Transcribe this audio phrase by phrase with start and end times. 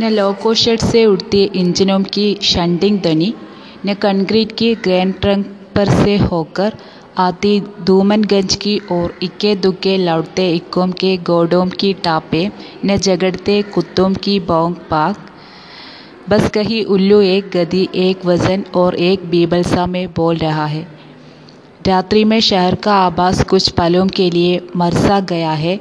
[0.00, 3.32] न loco shed से उड़ती इंजनों की शंटिंग ध्वनि
[3.86, 6.76] न कंक्रीट की ग्रैंड ट्रंक पर से होकर
[7.18, 12.50] आती धूमनगंज की ओर इक्के दुक्के लौटते इक्कों के घोड़ों की टापें,
[12.84, 15.26] न झगड़ते कुत्तों की भौंक पाक।
[16.28, 20.86] बस कहीं उल्लू एक गदी एक वज़न और एक बीभत्सा में बोल रहा है।
[21.86, 25.80] रात्रि में शहर का आभास कुछ पलों के लिए मरसा गया है।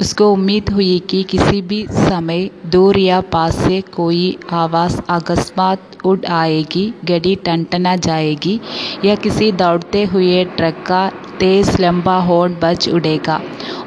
[0.00, 6.24] उसको उम्मीद हुई कि किसी भी समय दूर या पास से कोई आवाज़ अकस्मात उड़
[6.26, 8.60] आएगी गाड़ी टनटना जाएगी
[9.04, 11.08] या किसी दौड़ते हुए ट्रक का
[11.40, 13.40] तेज़ लंबा हॉर्न बज उड़ेगा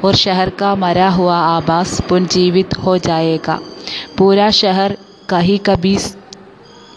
[0.04, 3.58] और शहर का मरा हुआ आवास पुनर्जीवित हो जाएगा।
[4.18, 4.96] पूरा शहर
[5.28, 5.96] कहीं कभी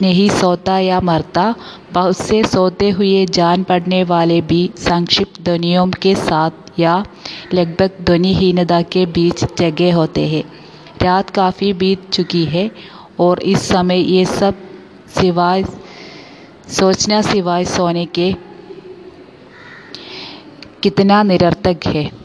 [0.01, 1.53] नहीं सोता या मरता
[1.93, 7.03] बहुत से सोते हुए जान पड़ने वाले भी संक्षिप्त ध्वनियों के साथ या
[7.53, 10.43] लगभग ध्वनिहीनता के बीच जगे होते हैं।
[11.01, 12.69] रात काफ़ी बीत चुकी है
[13.19, 14.55] और इस समय ये सब
[15.15, 15.63] सिवाय,
[16.69, 18.31] सोचना सिवाय सोने के
[20.83, 22.24] कितना निरर्थक है।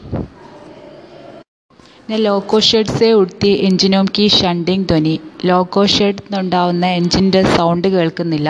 [2.10, 8.48] ന ലോക്കോ ഷെഡ്സെ ഉടുത്തി എഞ്ചിനും കി ഷണ്ടിങ് ധ്വനി ലോക്കോ ഷെഡ് എന്നുണ്ടാവുന്ന എഞ്ചിൻ്റെ സൗണ്ട് കേൾക്കുന്നില്ല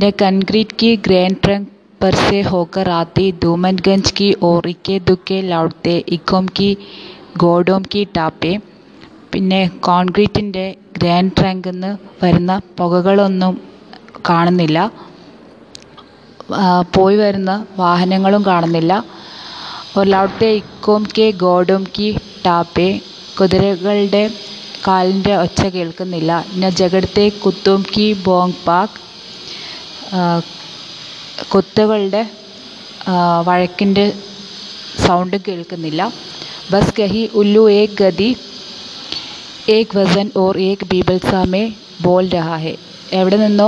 [0.00, 1.66] ന കൺക്രീറ്റ് की ग्रैंड ट्रंक
[2.00, 6.70] पर से होकर आती धूमनगंज की ओर इक्के दुक्के लौटते इकों की
[7.38, 8.50] ഗോഡോം കി ടാപ്പെ
[9.32, 10.64] പിന്നെ കോൺക്രീറ്റിൻ്റെ
[10.96, 11.90] ഗ്രാൻഡ് ട്രങ്കിൽ നിന്ന്
[12.22, 13.52] വരുന്ന പുകകളൊന്നും
[14.28, 14.78] കാണുന്നില്ല
[16.92, 18.94] പോയി വരുന്ന വാഹനങ്ങളും കാണുന്നില്ല
[19.92, 22.08] और लौटते ഇക്കോം കെ ഗോഡോം കി
[22.45, 22.87] ടാപ്പെ
[23.39, 24.23] കുതിരകളുടെ
[24.87, 26.31] കാലിന്റെ ഒച്ച കേൾക്കുന്നില്ല.
[26.61, 28.99] ന ജഗടത്തെ കുത്തും കി ബോങ് പാക്ക്
[31.53, 32.21] കുത്തുകളുടെ
[33.47, 34.05] വഴക്കിന്റെ
[35.05, 36.01] സൗണ്ട് കേൾക്കുന്നില്ല.
[36.71, 38.29] ബസ് കഹി ഉല്ലു ഏക് ഗതി
[39.75, 41.63] ഏക് വസൻ ഓർ ഏക് ബീബൽസാമേ
[42.05, 42.73] ബോൾ ബോൽ രഹാ ഹെ.
[43.19, 43.67] എവിടെ നിന്നോ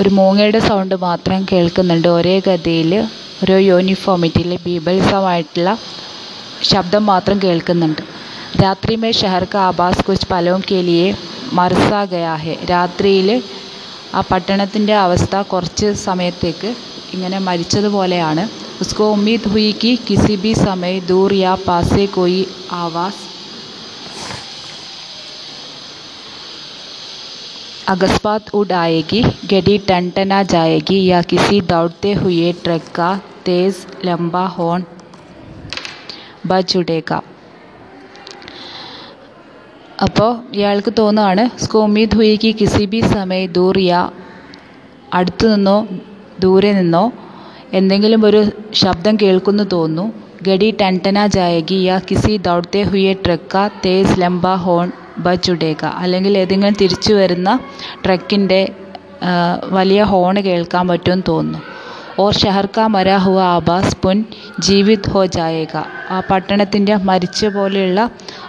[0.00, 2.08] ഒരു മൂങ്ങയുടെ സൗണ്ട് മാത്രം കേൾക്കുന്നുണ്ട്.
[2.18, 2.92] ഒരേ ഗതിയിൽ
[3.44, 5.70] ഒരു യൂണിഫോമിറ്റിയിൽ ബീഭത്സമായിട്ടുള്ള
[6.71, 8.01] ശബ്ദം മാത്രം കേൾക്കുന്നുണ്ട്
[8.61, 11.09] രാത്രി മേ ഷഹർ കാ ആഭാസ് കുച്ച് പലോം കെ ലിയെ
[11.53, 13.29] മർസാ ഗയാ ഹെ രാത്രിയിൽ
[14.15, 16.69] ആ പട്ടണത്തിൻ്റെ അവസ്ഥ കുറച്ച് സമയത്തേക്ക്
[17.13, 18.43] ഇങ്ങനെ മരിച്ചതുപോലെയാണ്
[18.83, 22.43] ഉസ്കോ ഉമ്മീദ് ഹുയി കി കിസി ബി സമയ ദൂർ യാ പാസെ കോയി
[22.77, 23.25] ആവാസ്
[27.87, 33.09] अकस्मात उड़ आएगी गाड़ी टनटना जाएगी या किसी दौड़ते हुए ट्रक का
[33.45, 34.85] तेज़ लंबा हॉर्न
[36.50, 37.10] ബജുഡേക
[40.06, 43.92] അപ്പോൾ ഇയാൾക്ക് തോന്നുകയാണ് സ്കൂമി ധുയിക്ക് കിസി ബി സമയ ദൂറിയ
[45.18, 45.78] അടുത്തു നിന്നോ
[46.42, 47.04] ദൂരെ നിന്നോ
[47.78, 48.40] എന്തെങ്കിലും ഒരു
[48.82, 50.04] ശബ്ദം കേൾക്കുന്നു തോന്നുന്നു.
[50.48, 54.88] ഗഡി ടൻടന ജായകി യാ കിസി ദൗഡ്തെ ഹുയെ ട്രക്ക തേസ് ലംബ ഹോൺ
[55.24, 57.50] ബച്ചുടേക്ക അല്ലെങ്കിൽ ഏതെങ്കിലും തിരിച്ചു വരുന്ന
[58.04, 58.60] ട്രക്കിന്റെ
[59.78, 61.60] വലിയ ഹോണ് കേൾക്കാൻ പറ്റുമെന്ന് തോന്നുന്നു.
[62.18, 64.18] ഓർ ഷെഹർ കാ മരാ ഹുവ ആഭാസ് പുൻ
[64.58, 65.74] ജീവിത് ഹോ ജായേഗ
[66.10, 68.00] ആ പട്ടണത്തിൻ്റെ മരിച്ച പോലെയുള്ള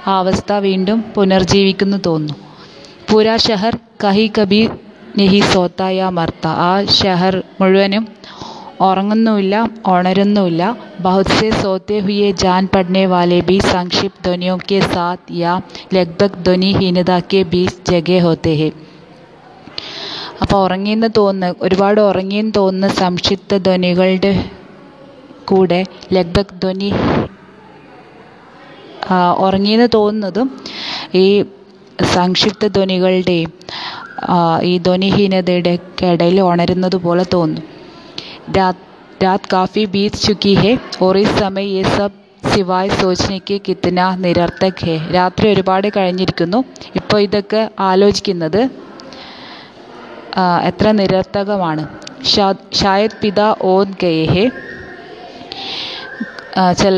[0.07, 2.38] ആ അവസ്ഥ വീണ്ടും പുനർജീവിക്കുന്നു തോന്നുന്നു
[3.09, 3.73] പൂരാ ഷെഹർ
[4.03, 4.61] കഹി കബി
[5.17, 8.03] നെഹി സോത്ത യാ മർത്ത ആ ഷെഹർ മുഴുവനും
[8.81, 9.55] ഉറങ്ങുന്നുമില്ല
[9.88, 10.63] ഉണരുന്നുമില്ല
[10.99, 15.53] ബഹുത് സെ സോത്തെ ഹുയെ ജാൻ പഠനെ വാലെ ബി സംക്ഷിപ്ത ധ്വനിയോ കെ സാത്ത് യാ
[15.94, 18.69] ലഗ്ഭഗ് ധ്വനി ഹീനത കെ ബീച്ച് ജഗേ ഹോത്തെ ഹേ
[20.41, 24.31] അപ്പോൾ ഉറങ്ങിയെന്ന് തോന്നുന്ന ഒരുപാട് ഉറങ്ങിയെന്ന് തോന്നുന്ന സംക്ഷിപ്ത ധ്വനികളുടെ
[25.45, 25.79] കൂടെ
[26.15, 26.89] ലഗ്ബഗ് ധ്വനി
[29.45, 30.47] ഉറങ്ങിയെന്ന് തോന്നുന്നതും
[31.15, 31.27] ഈ
[32.15, 33.51] സംക്ഷിപ്ത ധ്വനികളുടെയും
[34.63, 37.63] ഈ ധ്വനിഹീനതയുടെ ഒക്കെ ഇടയിൽ ഉണരുന്നത് പോലെ തോന്നും.
[38.57, 40.71] രാത് കാഫി ബീത് ചുക്കി ഹെ
[41.01, 42.17] ഒറി സമയ ഈ സബ്
[42.51, 44.95] സിവായ് സോചനയ്ക്ക് കിത്തന നിരർത്ഥക് ഹെ.
[45.15, 46.59] രാത്രി ഒരുപാട് കഴിഞ്ഞിരിക്കുന്നു.
[46.99, 48.61] ഇപ്പോൾ ഇതൊക്കെ ആലോചിക്കുന്നത്
[50.69, 51.84] എത്ര നിരർത്ഥകമാണ്
[52.80, 53.41] ഷായദ് പിത
[53.72, 54.44] ഓത് ഗയെ ഹെ
[56.75, 56.97] चल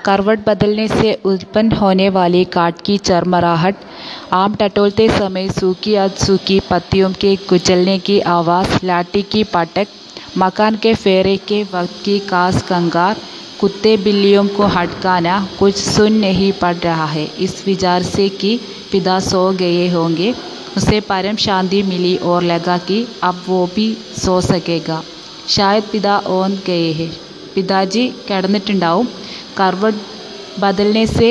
[0.00, 3.76] करवट बदलने से उत्पन्न होने वाली काट की चरमराहट
[4.32, 9.88] आम टटोलते समय सूखी आज सूखी पत्तियों के कुचलने की आवाज़ लाठी की पटक
[10.38, 13.16] मकान के फेरे के वक्त की कास कंगार
[13.60, 18.58] कुत्ते बिल्लियों को हटकाना कुछ सुन नहीं पड़ रहा है इस विचार से कि
[18.92, 20.34] पिता सो गए होंगे
[20.76, 23.86] उसे परम शांति मिली और लगा कि अब वो भी
[24.16, 25.02] सो सकेगा
[25.48, 27.10] शायद पिता ओन गए हैं
[27.54, 29.06] പിതാജി കിടന്നിട്ടുണ്ടാവും
[29.58, 30.02] കർവഡ്
[30.58, 31.30] ബദലിനെ സെ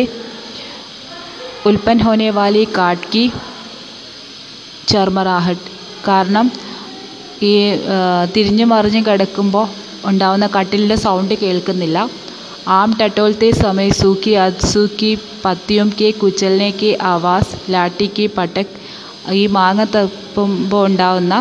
[1.67, 3.23] ഉൽപ്പൻ ഹോനെ വാലി കാട്ട് की
[4.87, 5.69] ചർമറാഹട്ട്
[6.07, 6.47] കാരണം
[7.43, 7.53] ഈ
[8.35, 9.65] തിരിഞ്ഞു മറിഞ്ഞ് കിടക്കുമ്പോൾ
[10.05, 11.97] ഉണ്ടാവുന്ന കട്ടിലിൻ്റെ സൗണ്ട് കേൾക്കുന്നില്ല
[12.77, 15.11] ആം ടട്ടോലത്തെ സമയ സൂക്കി അത് സൂക്കി
[15.45, 18.73] പത്തിയും കെ കുച്ചലിനെ കെ ആവാസ് ലാട്ടി കി പട്ടക്
[19.30, 21.34] ഈ മാങ്ങ തപ്പുമ്പോൾ ഉണ്ടാവുന്ന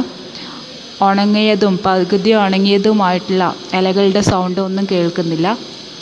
[1.02, 5.58] ഉണങ്ങിയതും പകുതി ഉണങ്ങിയതുമായിട്ടുള്ള ഇലകളുടെ സൗണ്ട് ഒന്നും കേൾക്കുന്നില്ല.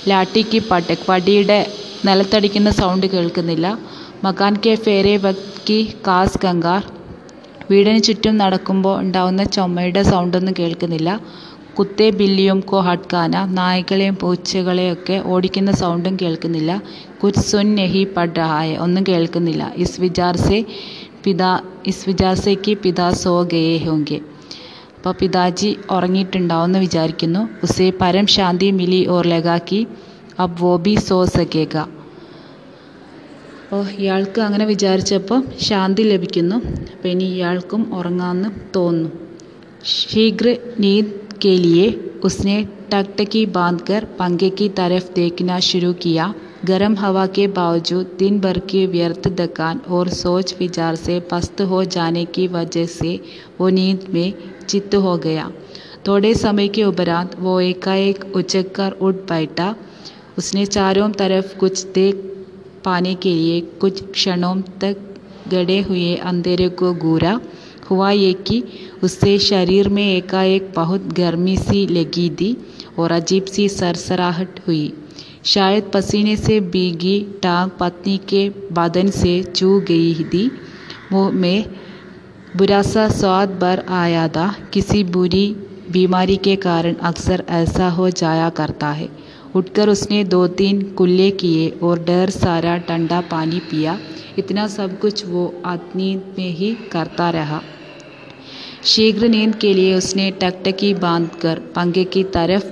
[0.08, 1.60] ലാട്ടിക്ക് പട്ടക് വടിയുടെ
[2.06, 3.78] നിലത്തടിക്കുന്ന സൗണ്ട് കേൾക്കുന്നില്ല.
[4.24, 6.84] മകാൻ കെ ഫേരെ വക്കി കാസ് ഗംഗാർ.
[7.72, 11.20] വീടിന് ചുറ്റും നടക്കുമ്പോൾ ഉണ്ടാവുന്ന ചുമയുടെ സൗണ്ടൊന്നും കേൾക്കുന്നില്ല.
[11.78, 16.82] കുത്തേ ബില്ലിയും കോ ഹട്കാന നായ്ക്കളെയും പൂച്ചകളെയൊക്കെ ഓടിക്കുന്ന സൗണ്ടും കേൾക്കുന്നില്ല.
[17.24, 19.74] കുറ്റ് സുൻ നെഹി പഡ് രഹായ ഒന്നും കേൾക്കുന്നില്ല.
[19.78, 20.66] ഇസ് വിചാർ സെ
[21.29, 21.53] പിതാ
[21.87, 24.19] ഇസ് വിചാർ സെ കി പിതാ സോ ഗയേ ഹോങ്കെ
[24.97, 29.81] അപ്പോൾ പിതാജി ഉറങ്ങിയിട്ടുണ്ടാവും എന്ന് വിചാരിക്കുന്നു ഉസേ പരം ശാന്തി മിലി ഓർ ലഗാക്കി
[30.39, 31.75] അബ് വോ ബി സോ സകേഗ
[33.59, 36.57] അപ്പോൾ ഇയാൾക്ക് അങ്ങനെ വിചാരിച്ചപ്പോൾ ശാന്തി ലഭിക്കുന്നു
[36.93, 39.11] അപ്പോൾ ഇനി ഇയാൾക്കും ഉറങ്ങാമെന്ന് തോന്നുന്നു
[39.87, 40.49] शीघ्र
[40.79, 41.09] नींद
[41.39, 41.87] के लिए
[42.25, 42.57] उसने
[42.93, 46.27] टकटकी बांधकर पंखे की तरफ देखना शुरू किया
[46.66, 51.84] गर्म हवा के बावजूद दिन भर की व्यर्थ थकान और सोच विचार से पस्त हो
[51.86, 53.20] जाने की वजह से
[53.60, 54.34] वो नींद में
[54.70, 55.50] चित्त हो गया।
[56.08, 59.76] थोड़े समय के उपरांत वो एकाएक उचक कर उठ बैठा।
[60.38, 62.16] उसने चारों तरफ़ कुछ देख
[62.86, 65.06] पाने के लिए कुछ क्षणों तक
[65.48, 67.40] गड़े हुए अंधेरे को घूरा
[67.90, 68.64] हुआ ये कि
[69.04, 72.56] उससे शरीर में एकाएक बहुत गर्मी सी लगी थी
[73.00, 74.94] और अजीब सी सरसराहट हुई।
[75.46, 80.52] शायद पसीने से भीगी टांग पत्नी के बदन से चू गई थी।
[81.12, 81.66] मुँह में
[82.58, 85.48] बुरा सा स्वाद भर आया था। किसी बुरी
[85.92, 89.10] बीमारी के कारण अक्सर ऐसा हो जाया करता है।
[89.56, 93.98] उठकर उसने दो तीन कुल्ले किए और डर सारा ठंडा पानी पिया।
[94.38, 97.62] इतना सब कुछ वो आदमी में ही करता रहा।
[98.84, 102.66] शीघ्र नींद के लिए उसने टकटकी बांधकर पंखे की तरफ़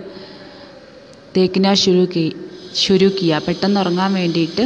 [1.35, 2.31] देखना शुरू की।
[2.76, 4.64] शुरू किया പെട്ടെന്ന് ഉറങ്ങാൻ വേണ്ടിയിട്ട്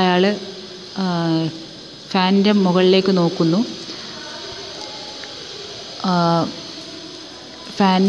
[0.00, 0.22] അയാൾ
[2.12, 3.60] ഫാനിൻ്റെ മുകളിലേക്ക് നോക്കുന്നു
[7.74, 8.04] फैन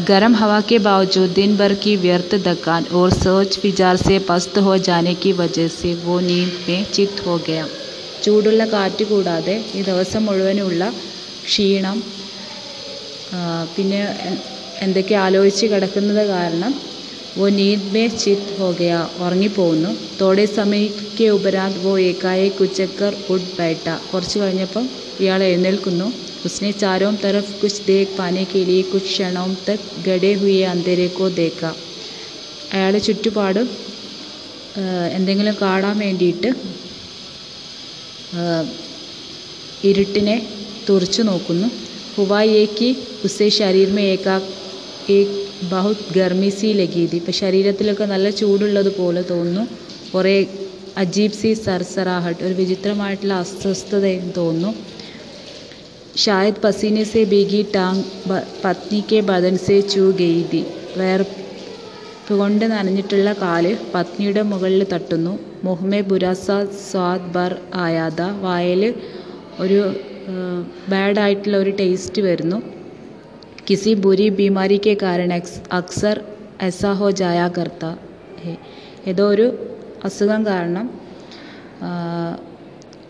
[0.00, 4.76] गर्म हवा के बावजूद दिन भर की व्यर्थ थकान और सोच विचार से पस्त हो
[4.80, 7.64] जाने की वजह से वो नींद में चित हो गया
[8.24, 10.82] ചൂടുള്ള കാറ്റ് കൂടാതെ ഈ ദിവസം മുഴുവനുള്ള
[11.46, 11.96] ക്ഷീണം
[13.74, 14.00] പിന്നെ
[14.82, 16.72] എന്തൊക്കെ ആലോചിച്ച് കിടക്കുന്നത് കാരണം
[17.36, 19.90] वो नींद में चित हो गया ഉറങ്ങിപ്പോകുന്നു
[20.20, 24.84] തോടെ സമയക്ക് ഉപരാന്ത് वो एकाएक ഉച്ചക്കർ ഉഡ് बैठा കുറച്ച് കഴിഞ്ഞപ്പം
[25.22, 26.08] ഇയാൾ എഴുന്നേൽക്കുന്നു
[26.44, 31.26] उसने चारों तरफ कुछ देख पाने के लिए कुछ क्षणों तक गड़े हुए अंधेरे को
[31.40, 31.72] देखा
[32.74, 33.60] അയാൾ ചുറ്റുപാട്
[35.16, 36.50] എന്തെങ്കിലും കാണാൻ വേണ്ടിയിട്ട്
[39.84, 40.36] ഇരുട്ടിനെ
[40.88, 41.68] തുറച്ചു നോക്കുന്നു
[42.16, 42.88] ഹുവായേക്ക്
[43.24, 44.36] ഉസേ ശരീർ മേ ഏകാ
[45.10, 45.36] ഏക്
[45.71, 49.63] ബഹുത് ഗർമി സി ലഗീതി ഇപ്പം ശരീരത്തിലൊക്കെ നല്ല ചൂടുള്ളത് പോലെ തോന്നുന്നു.
[50.13, 50.35] കുറേ
[51.03, 54.71] അജീബ് സി സർസറാഹട്ട് ഒരു വിചിത്രമായിട്ടുള്ള അസ്വസ്ഥതയും തോന്നുന്നു.
[56.23, 58.03] ഷായദ് പസീനെ സെ ബീഗി ടാങ്
[58.63, 60.61] പത്നി കെ ബദൻ സെ ചൂ ഗെയ്തി തി
[60.99, 61.35] വേർപ്പ്
[62.39, 65.33] കൊണ്ട് നനഞ്ഞിട്ടുള്ള കാൽ പത്നിയുടെ മുകളിൽ തട്ടുന്നു.
[65.63, 66.47] മുഹമ്മെ ബുരാസ
[66.87, 67.53] സ്വാദ് ബർ
[67.85, 68.21] ആയാദ.
[68.45, 68.81] വായൽ
[69.65, 69.79] ഒരു
[70.93, 72.57] ബാഡായിട്ടുള്ള ഒരു ടേസ്റ്റ് വരുന്നു.
[73.67, 73.93] കിസി
[74.39, 75.29] बीमारी के कारण
[75.79, 76.15] अक्सर
[76.67, 77.89] ऐसा हो जाया करता
[78.43, 78.53] है।
[79.11, 79.45] ഏതോ ഒരു
[80.07, 80.85] അസുഖം കാരണം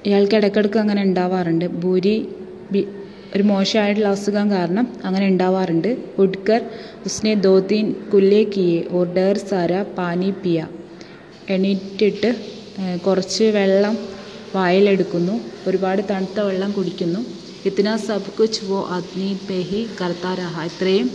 [0.07, 2.15] ഇയാൾക്ക് ഇടയ്ക്കിടയ്ക്ക് അങ്ങനെ ഉണ്ടാവാറുണ്ട് ഭൂരി
[3.35, 5.89] ഒരു മോശമായിട്ടുള്ള അസുഖം കാരണം അങ്ങനെ ഉണ്ടാവാറുണ്ട്
[6.23, 6.61] ഉഡ്കർ
[7.07, 7.53] ഉസ്നെ ദോ
[8.13, 10.59] കുല്ലേ കിയെ ഓർ ഡർ സാര പാനി പിയ
[11.55, 12.29] എണീറ്റിട്ട്
[13.07, 13.97] കുറച്ച് വെള്ളം
[14.57, 15.35] വായിലെടുക്കുന്നു
[15.69, 17.21] ഒരുപാട് തണുത്ത വെള്ളം കുടിക്കുന്നു।
[17.68, 21.10] ഇത്തിന സബ് കുച്ച് വോ ആദ്മി പേ ഹി കർത്താ രഹ ഇത്രയും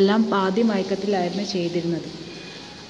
[0.00, 2.08] എല്ലാം പാതി മയക്കത്തിലായിരുന്നു ചെയ്തിരുന്നത്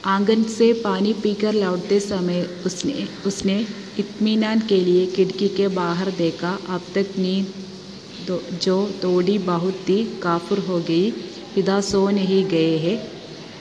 [0.07, 3.57] आंगन से पानी पीकर लौटते समय उसने उसने
[3.99, 10.59] इत्मीनान के लिए खिड़की के बाहर देखा अब तक नींद जो थोड़ी बहुत थी काफुर
[10.69, 11.11] हो गई
[11.55, 12.97] पिता सो नहीं गए हैं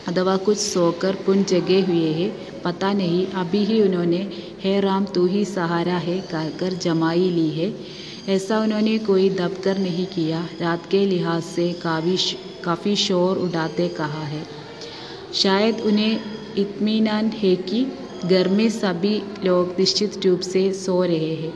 [0.07, 4.21] अथवा कुछ सोकर पुन जगे हुए हैं पता नहीं अभी ही उन्होंने
[4.63, 7.69] हे राम तू ही सहारा है कहकर जमाई ली है
[8.28, 12.16] ऐसा उन्होंने कोई दबकर नहीं किया। रात के लिहाज से काफ़ी
[12.64, 14.42] काफ़ी शोर उठाते कहा है।
[15.34, 16.20] शायद उन्हें
[16.58, 17.86] इतमान है कि
[18.24, 19.14] घर में सभी
[19.44, 21.52] लोग निश्चित रूप से सो रहे हैं।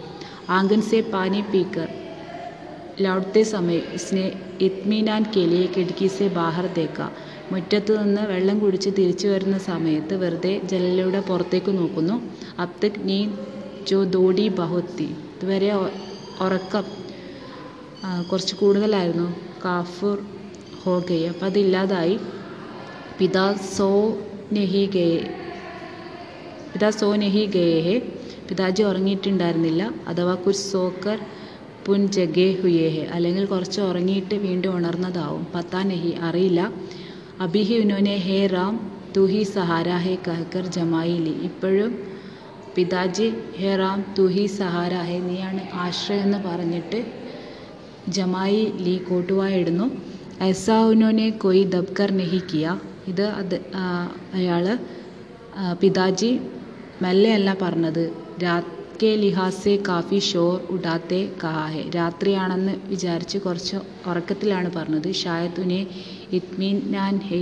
[0.51, 1.89] आँगन से पानी पीकर
[3.01, 4.27] लौटते समय उसने
[4.61, 7.11] इतमीनान के लिए खिड़की से बाहर देखा।
[7.53, 12.17] നിന്ന് വെള്ളം കുടിച്ച് തിരിച്ചു വരുന്ന സമയത്ത് വെറുതെ ജനലിലൂടെ പുറത്തേക്ക് നോക്കുന്നു.
[12.59, 13.19] അബ്തക് നീ
[13.89, 15.09] ജോ ദോടി ബഹുത്തി.
[15.37, 15.71] ഇതുവരെ
[16.47, 16.85] ഉറക്കം.
[18.31, 19.29] കുറച്ച് കൂടുതലായിരുന്നു.
[19.65, 20.11] കാഫ്
[20.83, 22.17] ഹോ ഗയി അപ്പം അതില്ലാതായി.
[23.19, 23.89] പിതാ സോ
[24.53, 25.19] നെഹി ഗയേ
[26.73, 27.97] പിതാ സോ നെഹി ഗയേ
[28.49, 29.83] പിതാജി ഉറങ്ങിയിട്ടുണ്ടായിരുന്നില്ല.
[30.09, 31.19] അഥവാ കുച്ച് സോക്കർ
[31.87, 33.03] പുൻ ജഗേ ഹുയേഹെ.
[33.17, 35.47] അല്ലെങ്കിൽ കുറച്ച് ഉറങ്ങിയിട്ട് വീണ്ടും ഉണർന്നതാവും.
[35.55, 36.61] പത്താ നെഹി അറിയില്ല.
[37.41, 38.75] അബിഹി ഉനോനെ ഹേ റാം
[39.17, 41.35] തുഹി സഹാര ഹേ കഹ്കർ ജമായിലി.
[41.49, 41.91] ഇപ്പോഴും
[42.79, 43.29] പിതാജി
[43.61, 44.25] ഹേ റാം തു
[44.59, 46.99] സഹാര ഹേ നീയാണ് ആശ്രയം എന്ന് പറഞ്ഞിട്ട്
[48.17, 49.87] ജമായി ലി കോട്ടുവായിടുന്നു
[50.91, 52.67] ഉനോനെ കൊയ് ദബ്കർ നഹി കിയ.
[53.11, 53.57] ഇത് അത്
[54.39, 54.65] അയാൾ
[55.81, 56.31] പിതാജി
[57.03, 58.05] മെല്ലെയല്ല പറഞ്ഞത്.
[58.45, 58.71] രാത്
[59.01, 63.77] കെ ലിഹാസെ കാഫി ഷോർ ഉഡാത്തെ കഹാഹെ രാത്രിയാണെന്ന് വിചാരിച്ച് കുറച്ച്
[64.11, 65.11] ഉറക്കത്തിലാണ് പറഞ്ഞത്.
[65.23, 65.81] ഷായത്തുനെ
[66.39, 67.41] ഇത്മീൻ ഞാൻ ഹെ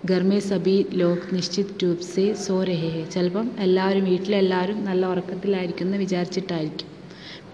[0.00, 5.86] കി ഗർമേ സബി ലോക് നിശ്ചിത് രൂപ് സെ സോ രഹേ ഹെ ചിലപ്പം എല്ലാവരും വീട്ടിലെല്ലാവരും നല്ല ഉറക്കത്തിലായിരിക്കും
[5.86, 6.90] എന്ന് വിചാരിച്ചിട്ടായിരിക്കും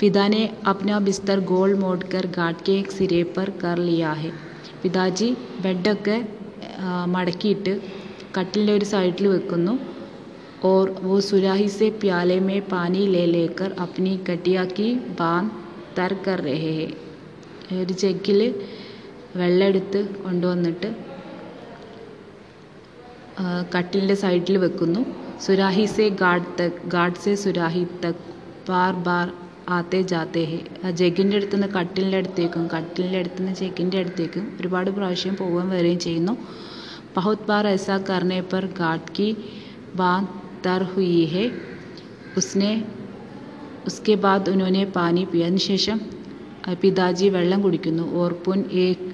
[0.01, 4.33] പിതാനെ അപ്ന ബിസ്തർ ഗോൾ മോഡ്കർ ഗാട്ട് കെ സിരേ പർ കർ ലിയാ ഹെ
[4.83, 5.31] പിതാജി
[5.65, 6.19] ബെഡൊക്കെ
[7.09, 7.75] മടക്കിയിട്ട്
[8.37, 9.75] കട്ടിലിൻ്റെ ഒരു സൈഡിൽ വെക്കുന്നു
[10.65, 15.51] और वो सुराही से प्याले में पानी ले लेकर अपनी कटिया की बांध
[15.97, 16.91] तर कर रहे हैं
[17.75, 18.41] ഒരു ജഗ്ഗിൽ
[19.37, 20.89] വെള്ളം എടുത്ത് കൊണ്ടുവന്നിട്ട്
[23.74, 25.02] കട്ടിലിന്റെ സൈഡിൽ വെക്കുന്നു.
[25.46, 28.24] സുരാഹി സേ ഗാഡ് തക് ഗാഡ് സേ സുരാഹി തക്
[28.70, 29.28] ബാർ ബാർ
[29.76, 30.58] ആത്തേ ജാത്തേ ഹെ.
[30.86, 36.00] ആ ജഗ്ഗിന്റെ അടുത്ത് നിന്ന് കട്ടിലിന്റെ അടുത്തേക്കും കട്ടിലിന്റെ അടുത്ത് നിന്ന് ജഗ്ഗിന്റെ അടുത്തേക്കും ഒരുപാട് പ്രാവശ്യം പോവുകയും വരികയും
[36.06, 36.34] ചെയ്യുന്നു.
[37.16, 39.30] ബഹുത് ബാർ ഐസ കർണേ പർ ഗാഡ് കി
[40.02, 40.12] ബാ
[40.66, 41.46] തർ ഹുയി ഹെ.
[42.40, 42.72] ഉസ്നെ
[43.90, 45.98] ഉസ്കെ ബാദ് ഉനോനെ പാനി പിയതിനു ശേഷം
[46.82, 48.06] പിതാജി വെള്ളം കുടിക്കുന്നു.
[48.22, 49.06] ഓർപ്പുൻ ഏക്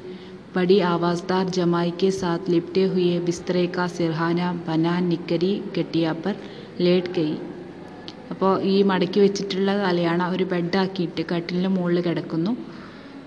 [0.55, 6.37] बड़ी आवाज़दार जमाई के साथ लिपटे हुए बिस्तरे का सिरहाना बना निकरी गटिया पर
[6.81, 7.37] लेट गई
[8.33, 12.53] അപ്പോൾ ഈ മടക്കി വെച്ചിട്ടുള്ള തലയാണ ഒരു ബെഡാക്കിയിട്ട് കട്ടിലിൻ്റെ മുകളിൽ കിടക്കുന്നു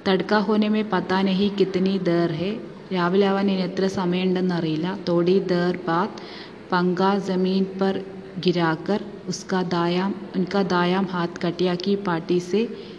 [0.08, 2.52] തടുക്ക ഹോനെ പത്താ നഹി കിത്തനി ദർ ഹെ
[2.94, 6.20] രാവിലെ ആവാൻ ഇനി എത്ര സമയമുണ്ടെന്ന് അറിയില്ല തോടി ദർ ബാത്
[6.72, 7.98] पंगा ज़मीन पर
[8.44, 12.95] गिराकर उसका दायाം उनका दायाം ഹാത്ത് കട്ടിയാക്കി പാട്ടി സെ ജൂലിനെ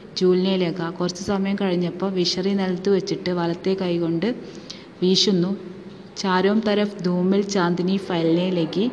[0.62, 4.28] ലഗ കുറച്ച് സമയം കഴിഞ്ഞപ്പോൾ വിഷറി നിലത്ത് വെച്ചിട്ട് വലത്തെ കൈകൊണ്ട്
[5.02, 5.52] വീശുന്നു
[6.20, 8.86] ചാരോം തരഫ് ധൂമിൽ चांदनी फैलने लगी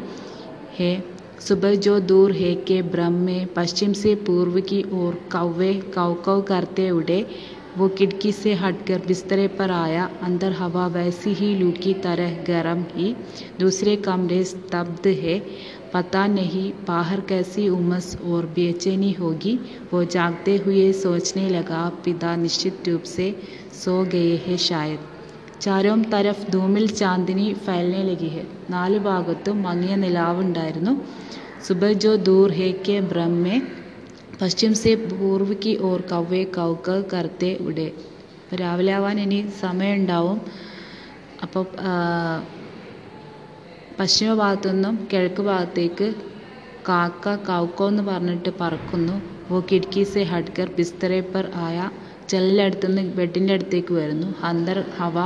[0.77, 0.91] है
[1.39, 6.35] सुबह जो दूर है के ब्रह्म में पश्चिम से पूर्व की ओर कौवे कौ कौ
[6.43, 7.19] करते उड़े
[7.77, 12.83] वो खिड़की से हटकर बिस्तरे पर आया अंदर हवा वैसी ही लू की तरह गर्म
[12.95, 13.15] ही
[13.59, 15.35] दूसरे कमरे स्तब्ध है
[15.93, 19.53] पता नहीं बाहर कैसी उमस और बेचैनी होगी
[19.91, 23.31] वो जागते हुए सोचने लगा पिता निश्चित रूप से
[23.75, 25.07] सो गए हैं शायद
[25.63, 30.93] ചാരോം തരഫ് ധൂമിൽ ചാന്ദിനി ഫൈലിനെ ലഗി ഹെ നാല് ഭാഗത്തും മങ്ങിയ നിലാവുണ്ടായിരുന്നു
[31.65, 33.57] സുബഹ് ജോ ദൂർ ഹേ കെ ബ്രഹ്മെ
[34.39, 37.87] പശ്ചിം സെ പൂർവ് കി ഓർ കവ്വെ കൗക്ക കർത്തെ ഉടെ
[38.61, 40.39] രാവിലെ ആവാൻ ഇനി സമയമുണ്ടാവും
[41.43, 41.65] അപ്പോൾ
[43.98, 46.06] പശ്ചിമ ഭാഗത്തു നിന്നും കിഴക്ക് ഭാഗത്തേക്ക്
[46.84, 49.14] കാക്ക കൗക്കോ എന്ന് പറഞ്ഞിട്ട് പറക്കുന്നു.
[49.50, 51.78] വോ കിടക്കി സെ ഹട്ട്കർ ബിസ്തറെ പർ ആയ
[52.30, 54.28] ജനലടുത്ത് നിന്ന് ബെഡിന്റെ അടുത്തേക്ക് വരുന്നു.
[54.50, 55.16] അന്തർ ഹവ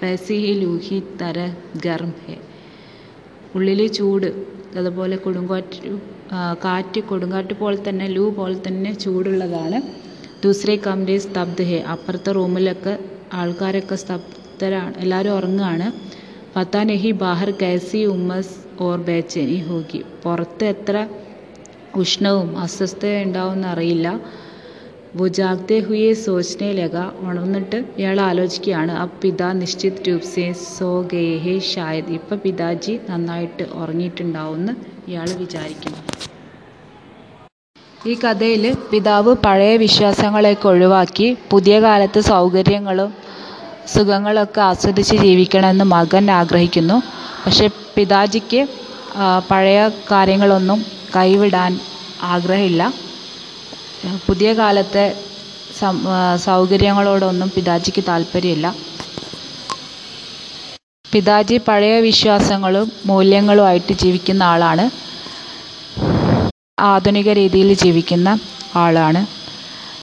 [0.00, 1.38] വൈസി ഹി ലൂഹി തര
[1.86, 2.36] ഗർം ഹെ.
[3.54, 4.28] ഉള്ളിൽ ചൂട്
[4.80, 5.90] അതുപോലെ കൊടുങ്കാറ്റ്
[6.64, 9.78] കാറ്റ് കൊടുങ്കാറ്റ് പോലെ തന്നെ ലൂ പോലെ തന്നെ ചൂടുള്ളതാണ്.
[10.42, 11.80] ദൂസരെ കമരെ സ്തബ്ദ് ഹെ.
[11.94, 12.94] അപ്പുറത്തെ റൂമിലൊക്കെ
[13.40, 15.88] ആൾക്കാരൊക്കെ സ്തബ്ധരാണ് എല്ലാവരും ഉറങ്ങുകയാണ്.
[16.54, 20.00] പത്താ നഹി ബാഹർ കൈസി ഉമ്മസ് ഓർ ബേച്ചനി ഹോഗി.
[20.22, 20.96] പുറത്ത് എത്ര
[21.94, 22.48] ഉഷ്ണവും
[23.70, 24.08] അറിയില്ല.
[25.16, 26.94] ബുജാഗ്തെ ഹുയെ हुए ലഗ.
[27.22, 28.92] ഉണർന്നിട്ട് ഇയാൾ ആലോചിക്കുകയാണ്.
[28.94, 34.74] അ പിതാ നിശ്ചിത് രൂപ്സേ സോ ഗേ ഹേ ഷായത് ഇപ്പം പിതാജി നന്നായിട്ട് ഉറങ്ങിയിട്ടുണ്ടാവുമെന്ന്
[35.08, 36.00] ഇയാൾ വിചാരിക്കുന്നു.
[38.06, 43.10] ഈ കഥയിൽ പിതാവ് പഴയ വിശ്വാസങ്ങളെയൊക്കെ ഒഴിവാക്കി പുതിയ കാലത്ത് സൗകര്യങ്ങളും
[43.86, 46.96] സുഖങ്ങളൊക്കെ ആസ്വദിച്ച് ജീവിക്കണമെന്ന് മകൻ ആഗ്രഹിക്കുന്നു.
[47.44, 48.60] പക്ഷെ പിതാജിക്ക്
[49.50, 49.78] പഴയ
[50.10, 50.84] കാര്യങ്ങളൊന്നും
[51.16, 51.72] കൈവിടാൻ
[52.22, 52.82] ആഗ്രഹമില്ല.
[54.26, 55.04] പുതിയ കാലത്തെ
[56.46, 58.66] സൗകര്യങ്ങളോടൊന്നും പിതാജിക്ക് താല്പര്യമില്ല.
[61.12, 64.84] പിതാജി പഴയ വിശ്വാസങ്ങളും മൂല്യങ്ങളുമായിട്ട് ജീവിക്കുന്ന ആളാണ്.
[66.80, 68.28] ആധുനിക രീതിയിൽ ജീവിക്കുന്ന
[68.76, 69.41] ആളാണ്.